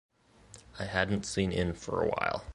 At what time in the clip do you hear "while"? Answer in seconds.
2.07-2.43